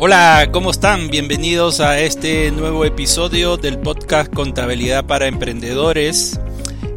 [0.00, 1.10] Hola, ¿cómo están?
[1.10, 6.38] Bienvenidos a este nuevo episodio del podcast Contabilidad para Emprendedores.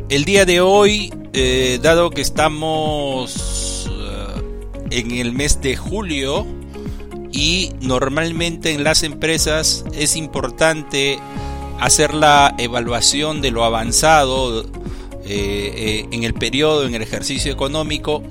[0.10, 6.46] El día de hoy, eh, dado que estamos eh, en el mes de julio
[7.32, 11.18] y normalmente en las empresas es importante
[11.80, 14.64] hacer la evaluación de lo avanzado
[15.26, 18.22] eh, en el periodo, en el ejercicio económico,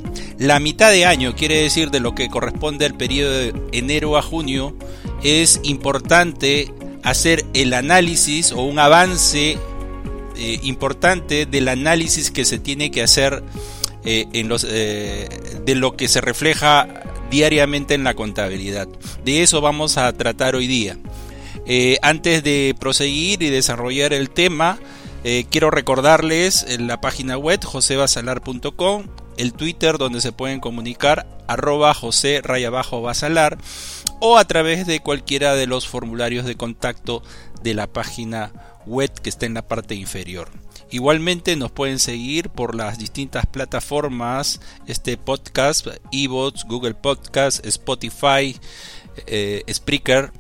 [0.41, 4.23] la mitad de año, quiere decir de lo que corresponde al periodo de enero a
[4.23, 4.75] junio,
[5.23, 6.73] es importante
[7.03, 9.59] hacer el análisis o un avance
[10.37, 13.43] eh, importante del análisis que se tiene que hacer
[14.07, 15.29] eh, en los, eh,
[15.67, 16.89] de lo que se refleja
[17.31, 18.89] diariamente en la contabilidad.
[19.23, 20.97] De eso vamos a tratar hoy día.
[22.01, 24.79] antes de proseguir y desarrollar el tema,
[25.51, 29.05] quiero recordarles en la página web josebasalar.com
[29.41, 33.57] el Twitter donde se pueden comunicar arroba José Rayabajo Basalar
[34.21, 37.23] o a través de cualquiera de los formularios de contacto
[37.63, 38.53] de la página
[38.85, 40.51] web que está en la parte inferior.
[40.91, 48.55] Igualmente nos pueden seguir por las distintas plataformas, este podcast, eBots, Google Podcast, Spotify,
[49.27, 50.33] eh, Spreaker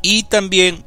[0.00, 0.84] y también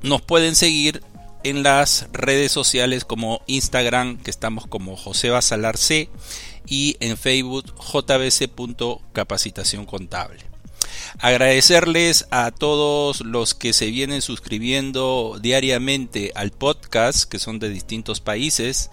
[0.00, 1.02] nos pueden seguir
[1.44, 6.08] en las redes sociales como Instagram, que estamos como José Basalar C,
[6.66, 10.50] y en Facebook jbc.capacitación contable.
[11.18, 18.20] Agradecerles a todos los que se vienen suscribiendo diariamente al podcast, que son de distintos
[18.20, 18.90] países,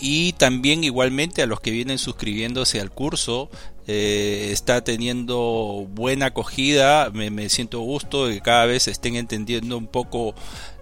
[0.00, 3.50] y también igualmente a los que vienen suscribiéndose al curso.
[3.86, 9.86] Eh, está teniendo buena acogida, me, siento gusto de que cada vez estén entendiendo un
[9.86, 10.34] poco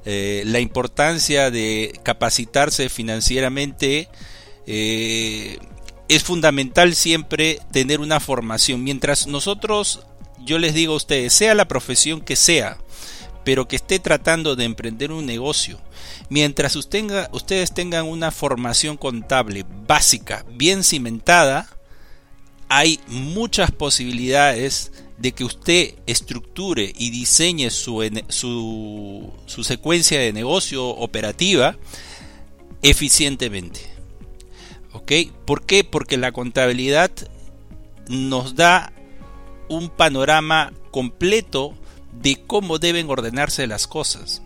[0.04, 4.08] eh, la importancia de capacitarse financieramente.
[4.66, 5.58] Eh,
[6.08, 8.82] es fundamental siempre tener una formación.
[8.82, 10.00] Mientras nosotros,
[10.44, 12.78] yo les digo a ustedes, sea la profesión que sea,
[13.46, 15.78] pero que esté tratando de emprender un negocio,
[16.28, 21.68] mientras ustedes tengan una formación contable básica, bien cimentada,
[22.68, 30.84] hay muchas posibilidades de que usted estructure y diseñe su, su, su secuencia de negocio
[30.84, 31.76] operativa
[32.82, 33.78] eficientemente.
[34.92, 35.12] ¿Ok?
[35.44, 35.84] ¿Por qué?
[35.84, 37.12] Porque la contabilidad
[38.08, 38.92] nos da
[39.68, 41.76] un panorama completo
[42.22, 44.42] de cómo deben ordenarse las cosas.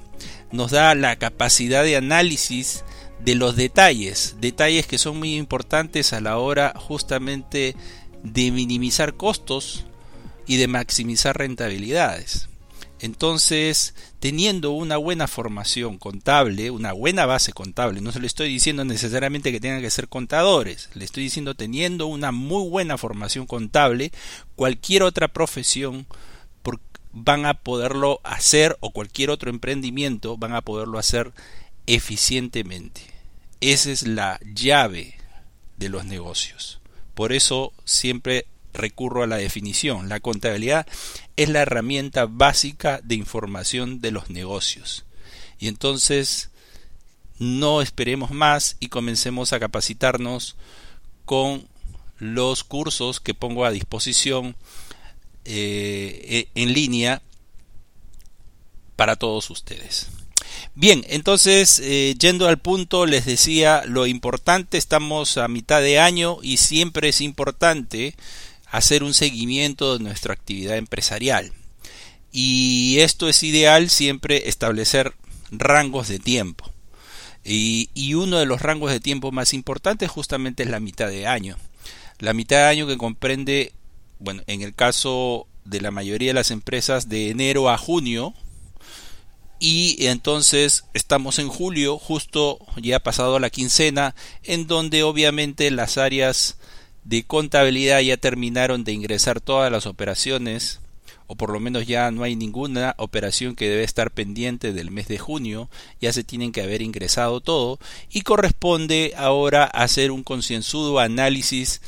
[0.53, 2.85] Nos da la capacidad de análisis
[3.25, 7.77] de los detalles, detalles que son muy importantes a la hora justamente
[8.23, 9.85] de minimizar costos
[10.47, 12.49] y de maximizar rentabilidades.
[13.03, 18.85] Entonces, teniendo una buena formación contable, una buena base contable, no se le estoy diciendo
[18.85, 24.13] necesariamente que tengan que ser contadores, le estoy diciendo teniendo una muy buena formación contable,
[24.55, 26.07] cualquier otra profesión
[27.13, 31.33] van a poderlo hacer o cualquier otro emprendimiento van a poderlo hacer
[31.87, 33.03] eficientemente.
[33.61, 35.15] Esa es la llave
[35.77, 36.81] de los negocios.
[37.15, 40.09] Por eso siempre recurro a la definición.
[40.09, 40.87] La contabilidad
[41.37, 45.05] es la herramienta básica de información de los negocios.
[45.59, 46.51] Y entonces
[47.39, 50.57] no esperemos más y comencemos a capacitarnos
[51.25, 51.67] con
[52.19, 54.57] los cursos que pongo a disposición
[55.45, 57.23] eh, en línea
[58.97, 60.09] para todos ustedes.
[60.75, 66.39] Bien, entonces, eh, yendo al punto, les decía lo importante, estamos a mitad de año
[66.43, 68.15] y siempre es importante
[68.71, 71.53] hacer un seguimiento de nuestra actividad empresarial.
[72.33, 75.15] Y esto es ideal siempre establecer
[75.51, 76.71] rangos de tiempo.
[77.45, 81.27] Y, y, uno de los rangos de tiempo más importantes justamente es la mitad de
[81.27, 81.57] año.
[82.19, 83.73] La mitad de año que comprende,
[84.21, 88.35] bueno, en el caso de la mayoría de las empresas, de enero a junio.
[89.59, 95.99] Y entonces estamos en julio, justo ya ha pasado la quincena, en donde obviamente las
[95.99, 96.57] áreas
[97.05, 100.81] de contabilidad ya terminaron de ingresar todas las operaciones
[101.27, 105.07] o por lo menos ya no hay ninguna operación que debe estar pendiente del mes
[105.07, 105.71] de junio,
[106.01, 107.79] ya se tienen que haber ingresado todo
[108.11, 111.83] y corresponde ahora hacer un concienzudo análisis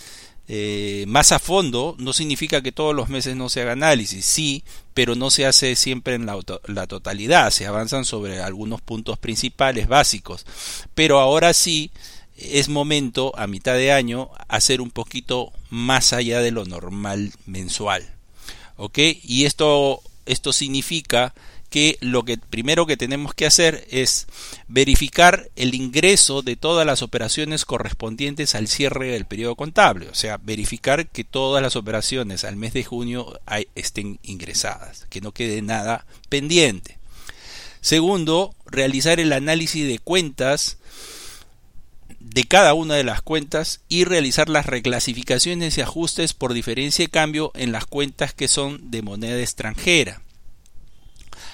[0.48, 4.64] eh, más a fondo, no significa que todos los meses no se haga análisis, sí,
[4.94, 9.88] pero no se hace siempre en la, la totalidad, se avanzan sobre algunos puntos principales
[9.88, 10.44] básicos,
[10.94, 11.90] pero ahora sí
[12.36, 18.08] es momento a mitad de año hacer un poquito más allá de lo normal mensual.
[18.76, 18.98] ¿Ok?
[19.22, 21.34] Y esto, esto significa
[21.72, 24.26] que lo que primero que tenemos que hacer es
[24.68, 30.36] verificar el ingreso de todas las operaciones correspondientes al cierre del periodo contable, o sea,
[30.36, 33.40] verificar que todas las operaciones al mes de junio
[33.74, 36.98] estén ingresadas, que no quede nada pendiente.
[37.80, 40.76] Segundo, realizar el análisis de cuentas
[42.20, 47.10] de cada una de las cuentas y realizar las reclasificaciones y ajustes por diferencia de
[47.10, 50.20] cambio en las cuentas que son de moneda extranjera.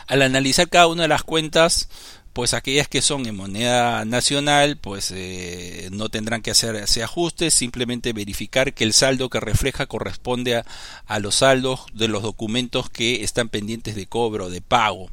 [0.08, 1.88] Al analizar cada una de las cuentas,
[2.32, 7.50] pues aquellas que son en moneda nacional, pues eh, no tendrán que hacer ese ajuste,
[7.50, 10.66] simplemente verificar que el saldo que refleja corresponde a,
[11.06, 15.10] a los saldos de los documentos que están pendientes de cobro, de pago.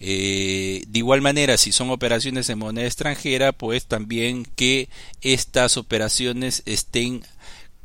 [0.00, 4.88] Eh, de igual manera, si son operaciones en moneda extranjera, pues también que
[5.22, 7.24] estas operaciones estén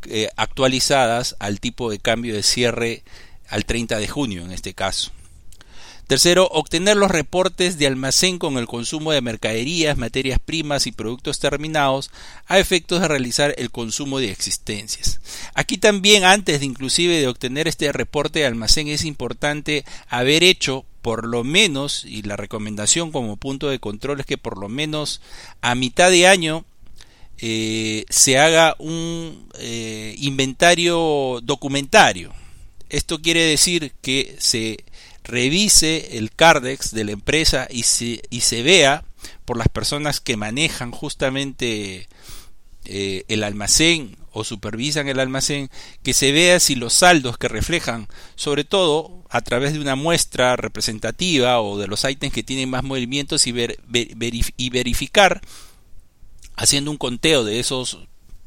[0.06, 3.04] eh, actualizadas al tipo de cambio de cierre
[3.48, 5.12] al 30 de junio en este caso.
[6.10, 11.38] Tercero, obtener los reportes de almacén con el consumo de mercaderías, materias primas y productos
[11.38, 12.10] terminados
[12.48, 15.22] a efectos de realizar el consumo de existencias.
[15.54, 20.84] Aquí también, antes de inclusive de obtener este reporte de almacén, es importante haber hecho
[21.04, 25.22] por lo menos, y la recomendación como punto de control es que por lo menos
[25.62, 26.66] a mitad de año
[27.38, 32.34] eh, se haga un eh, inventario documentario.
[32.90, 34.86] Esto quiere decir que se
[35.24, 39.04] revise el CARDEX de la empresa y se, y se vea
[39.46, 42.08] por las personas que manejan justamente
[42.86, 45.70] eh, el almacén o supervisan el almacén,
[46.04, 50.56] que se vea si los saldos que reflejan, sobre todo a través de una muestra
[50.56, 55.42] representativa o de los ítems que tienen más movimientos y, y verificar,
[56.56, 58.00] haciendo un conteo de esos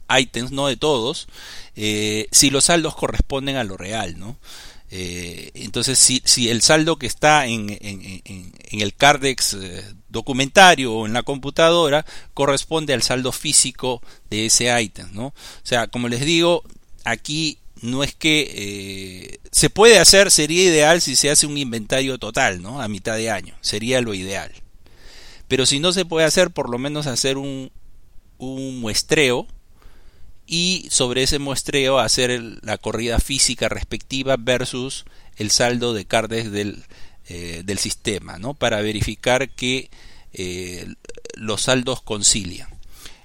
[0.08, 1.28] ítems, no de todos,
[1.76, 4.36] eh, si los saldos corresponden a lo real, ¿no?
[4.94, 7.70] Eh, entonces, si, el saldo que está en,
[8.72, 12.04] el Cardex eh, documentario o en la computadora
[12.34, 15.28] corresponde al saldo físico de ese ítem, ¿no?
[15.28, 16.62] O sea, como les digo,
[17.04, 22.18] aquí no es que eh, se puede hacer, sería ideal si se hace un inventario
[22.18, 22.82] total, ¿no?
[22.82, 24.52] A mitad de año, sería lo ideal.
[25.48, 27.70] Pero si no se puede hacer, por lo menos hacer un
[28.38, 29.46] muestreo
[30.46, 35.04] y sobre ese muestreo hacer la corrida física respectiva versus
[35.36, 36.84] el saldo de cardes del,
[37.28, 38.54] eh, del sistema, ¿no?
[38.54, 39.90] para verificar que
[40.32, 40.94] eh,
[41.34, 42.68] los saldos concilian.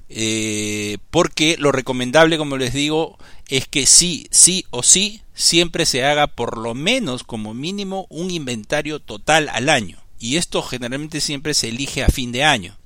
[0.09, 3.17] Eh, porque lo recomendable, como les digo,
[3.49, 8.31] es que sí, sí o sí, siempre se haga por lo menos como mínimo un
[8.31, 10.01] inventario total al año.
[10.19, 12.77] Y esto generalmente siempre se elige a fin de año.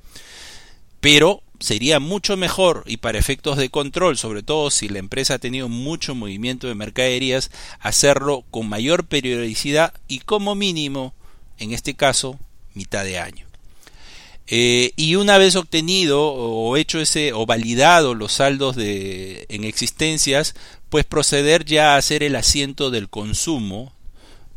[0.99, 5.39] Pero sería mucho mejor y para efectos de control, sobre todo si la empresa ha
[5.39, 11.13] tenido mucho movimiento de mercaderías, hacerlo con mayor periodicidad y como mínimo,
[11.57, 12.39] en este caso,
[12.73, 13.45] mitad de año.
[14.47, 20.55] Eh, y una vez obtenido o hecho ese o validado los saldos de, en existencias,
[20.89, 23.93] pues proceder ya a hacer el asiento del consumo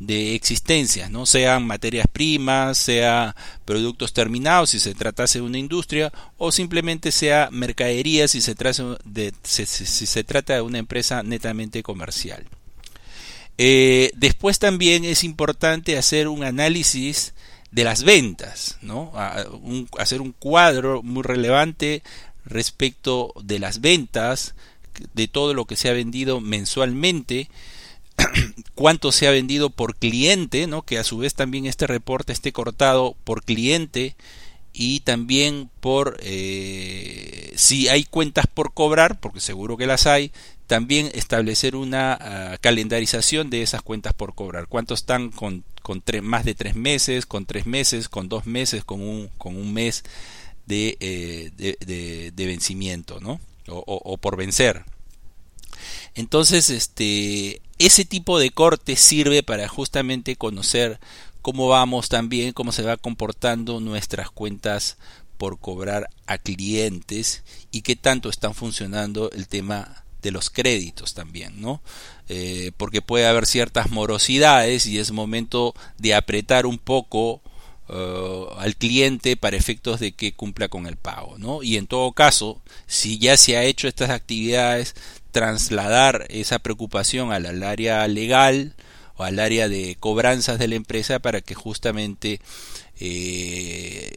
[0.01, 1.25] de existencias, ¿no?
[1.25, 7.49] sean materias primas, sea productos terminados si se tratase de una industria o simplemente sea
[7.53, 12.45] mercadería si se, trata de, si, se trata de una empresa netamente comercial.
[13.57, 17.35] Eh, después también es importante hacer un análisis
[17.71, 19.13] de las ventas, ¿no?
[19.99, 22.03] hacer un cuadro muy relevante
[22.45, 24.55] respecto de las ventas,
[25.15, 27.49] de todo lo que se ha vendido mensualmente,
[28.75, 30.83] cuánto se ha vendido por cliente, ¿no?
[30.83, 34.17] que a su vez también este reporte esté cortado por cliente
[34.73, 40.33] y también por eh, si hay cuentas por cobrar, porque seguro que las hay,
[40.67, 44.67] también establecer una ah, calendarización de esas cuentas por cobrar.
[44.67, 49.01] ¿Cuántos están con, con más de tres meses, con tres meses, con dos meses, con
[49.01, 50.03] un, con un mes
[50.67, 53.41] de, eh, de, vencimiento, ¿no?
[53.67, 54.85] o por vencer.
[56.15, 61.01] Entonces, este, ese tipo de corte sirve para justamente conocer
[61.43, 64.97] cómo vamos también, cómo se va comportando nuestras cuentas
[65.37, 71.61] por cobrar a clientes y qué tanto están funcionando el tema de los créditos también,
[71.61, 71.83] ¿no?
[72.29, 77.43] Eh, porque puede haber ciertas morosidades y es momento de apretar un poco
[77.89, 81.63] uh, al cliente para efectos de que cumpla con el pago, ¿no?
[81.63, 84.95] Y en todo caso, si ya se ha hecho estas actividades,
[85.35, 88.77] trasladar esa preocupación al, área legal
[89.17, 92.41] o al área de cobranzas de la empresa para que justamente
[93.01, 94.13] eh,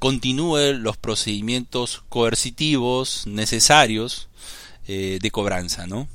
[0.00, 4.28] continúe los procedimientos coercitivos necesarios
[4.88, 6.08] eh, de cobranza, ¿no?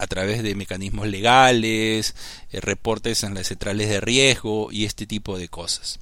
[0.00, 2.14] A través de mecanismos legales,
[2.50, 6.00] eh, reportes en las centrales de riesgo y este tipo de cosas.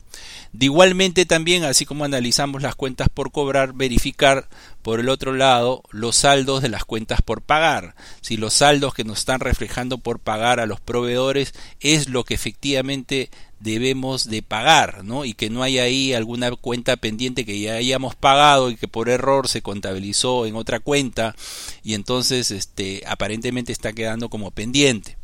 [0.53, 4.49] De igualmente también, así como analizamos las cuentas por cobrar, verificar
[4.83, 7.97] por el otro lado los saldos de las cuentas por pagar.
[8.21, 12.35] Si los saldos que nos están reflejando por pagar a los proveedores es lo que
[12.35, 15.25] efectivamente debemos de pagar, ¿no?
[15.25, 19.09] Y que no hay ahí alguna cuenta pendiente que ya hayamos pagado y que por
[19.09, 21.35] error se contabilizó en otra cuenta
[21.83, 25.17] y entonces este aparentemente está quedando como pendiente.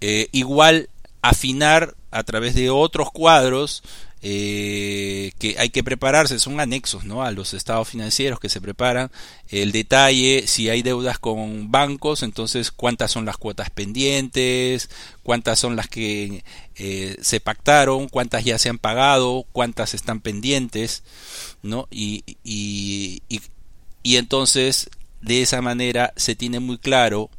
[0.00, 0.88] Eh, igual
[1.22, 3.82] afinar a través de otros cuadros
[4.22, 7.22] eh, que hay que prepararse, son anexos ¿no?
[7.22, 9.10] a los estados financieros que se preparan.
[9.48, 14.90] El detalle, si hay deudas con bancos, entonces cuántas son las cuotas pendientes,
[15.22, 16.44] cuántas son las que
[16.76, 21.02] eh, se pactaron, cuántas ya se han pagado, cuántas están pendientes,
[21.62, 21.86] ¿no?
[21.90, 23.22] Y, y,
[24.02, 24.88] y, entonces
[25.20, 27.30] de esa manera se tiene muy claro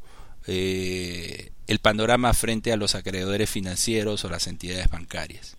[0.46, 5.57] eh, el panorama frente a los acreedores financieros o las entidades bancarias.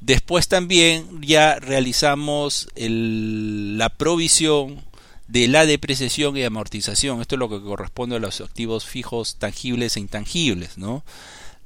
[0.00, 4.84] Después también ya realizamos la provisión
[5.28, 7.20] de la depreciación y amortización.
[7.20, 10.76] Esto es lo que corresponde a los activos fijos tangibles e intangibles.
[10.76, 11.04] ¿no?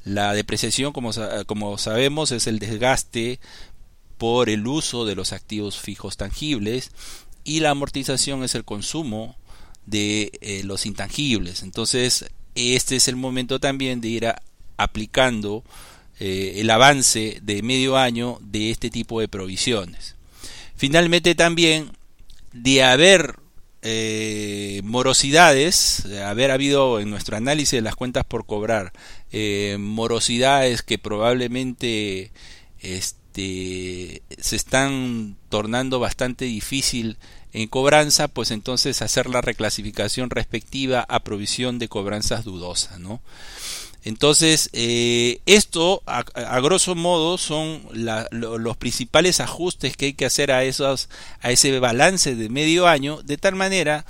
[0.05, 1.11] La depreciación, como,
[1.47, 3.41] como sabemos, es el desgaste
[4.17, 6.91] por el uso de los activos fijos tangibles
[7.45, 9.37] y la amortización es el consumo
[9.87, 11.63] de eh, los intangibles.
[11.63, 12.27] Entonces,
[12.59, 14.35] este es el momento también de ir
[14.77, 15.65] aplicando
[16.21, 20.17] eh, el avance de medio año de este tipo de provisiones.
[20.77, 21.91] Finalmente también
[22.53, 23.37] de haber
[23.83, 28.93] eh, morosidades, de haber habido en nuestro análisis de las cuentas por cobrar
[29.31, 32.33] eh, morosidades que probablemente
[32.81, 37.17] este, se están tornando bastante difícil
[37.53, 43.21] en cobranza, pues entonces hacer la reclasificación respectiva a provisión de cobranzas dudosas, ¿no?
[44.05, 46.23] Entonces, eh, esto, a,
[46.61, 47.83] grosso modo, son
[48.31, 51.09] los principales ajustes que hay que hacer a, esos,
[51.41, 54.07] a ese balance de medio año, de tal manera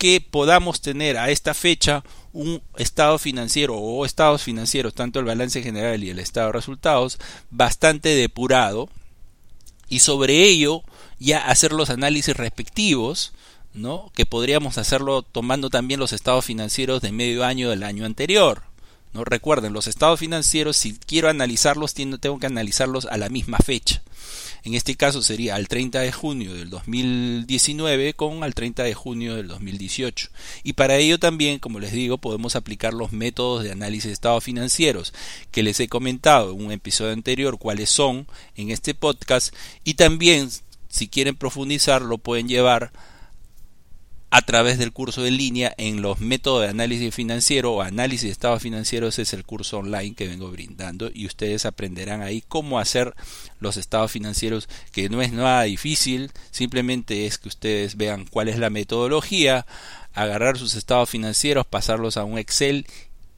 [0.00, 2.02] que podamos tener a esta fecha
[2.32, 7.18] un estado financiero o estados financieros, tanto el balance general y el estado de resultados,
[7.50, 8.88] bastante depurado,
[9.90, 10.82] y sobre ello
[11.18, 13.34] ya hacer los análisis respectivos,
[13.74, 14.10] ¿no?
[14.14, 18.62] que podríamos hacerlo tomando también los estados financieros de medio año del año anterior.
[19.12, 19.24] ¿No?
[19.24, 24.02] Recuerden, los estados financieros, si quiero analizarlos, tengo que analizarlos a la misma fecha.
[24.62, 29.36] En este caso sería al 30 de junio del 2019 con al 30 de junio
[29.36, 30.28] del 2018.
[30.62, 34.44] Y para ello también, como les digo, podemos aplicar los métodos de análisis de estados
[34.44, 35.14] financieros
[35.50, 40.50] que les he comentado en un episodio anterior cuáles son en este podcast y también
[40.88, 42.92] si quieren profundizar lo pueden llevar
[44.32, 48.30] a través del curso en línea en los métodos de análisis financiero o análisis de
[48.30, 53.14] estados financieros es el curso online que vengo brindando y ustedes aprenderán ahí cómo hacer
[53.58, 56.30] los estados financieros que no es nada difícil.
[56.52, 59.66] Simplemente es que ustedes vean cuál es la metodología
[60.14, 62.86] agarrar sus estados financieros pasarlos a un Excel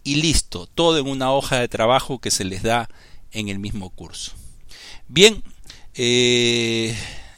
[0.04, 2.90] y listo todo en una hoja de trabajo que se les da
[3.30, 4.32] en el mismo curso.
[5.08, 5.42] Bien
[5.94, 6.94] eh,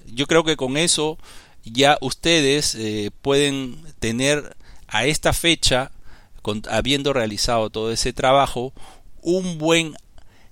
[0.06, 1.18] yo creo que con eso
[1.64, 4.56] ya ustedes eh, pueden tener
[4.86, 5.90] a esta fecha,
[6.68, 8.72] habiendo realizado todo ese trabajo,
[9.22, 9.96] un buen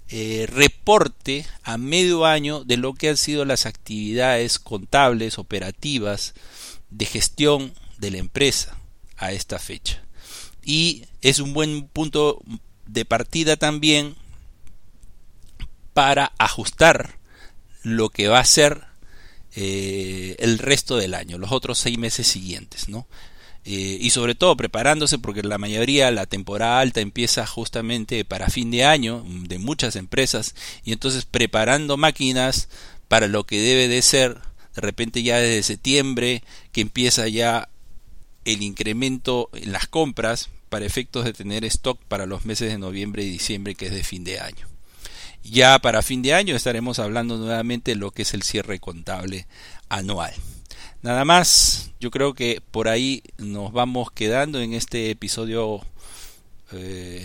[0.09, 6.35] eh, reporte a medio año de lo que han sido las actividades contables, operativas,
[6.91, 8.77] de gestión de la empresa
[9.17, 10.03] a esta fecha.
[10.63, 12.43] Y es un buen punto
[12.87, 14.17] de partida también
[15.93, 17.19] para ajustar
[17.83, 18.92] lo que va a ser
[19.55, 23.07] eh, el resto del año, los otros seis meses siguientes, ¿no?
[23.65, 28.73] Eh, y sobre todo preparándose porque la mayoría la temporada alta empieza justamente para fin
[28.73, 32.69] de año de muchas empresas y entonces preparando máquinas
[33.07, 34.39] para lo que debe de ser
[34.75, 36.43] de repente ya desde septiembre
[36.73, 37.69] que empieza ya
[38.45, 43.23] el incremento en las compras para efectos de tener stock para los meses de noviembre
[43.23, 44.72] y diciembre que es de fin de año.
[45.45, 49.47] Ya para fin de año estaremos hablando nuevamente de lo que es el cierre contable
[49.89, 50.33] anual.
[51.03, 55.81] Nada más, yo creo que por ahí nos vamos quedando en este episodio
[56.73, 57.25] eh,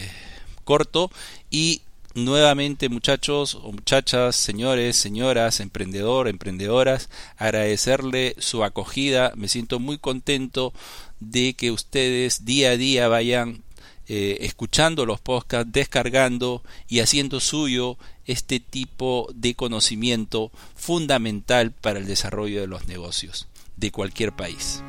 [0.63, 1.11] corto
[1.51, 1.81] y
[2.15, 9.31] nuevamente muchachos o muchachas, señores, señoras, emprendedor, emprendedoras, agradecerle su acogida.
[9.35, 10.73] Me siento muy contento
[11.19, 13.63] de que ustedes día a día vayan
[14.09, 22.07] eh, escuchando los podcasts, descargando y haciendo suyo este tipo de conocimiento fundamental para el
[22.07, 24.83] desarrollo de los negocios de cualquier país.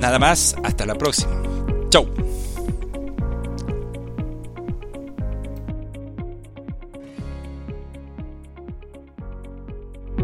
[0.00, 1.42] Nada más, hasta la próxima.
[1.90, 2.08] Chau.